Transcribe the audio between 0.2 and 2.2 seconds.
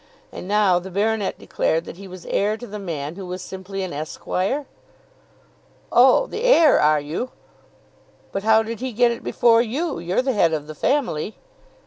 And now the baronet declared that he